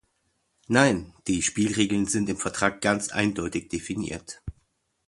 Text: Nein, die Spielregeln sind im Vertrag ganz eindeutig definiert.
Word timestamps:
Nein, 0.67 1.13
die 1.27 1.43
Spielregeln 1.43 2.07
sind 2.07 2.27
im 2.27 2.37
Vertrag 2.37 2.81
ganz 2.81 3.09
eindeutig 3.11 3.67
definiert. 3.69 4.41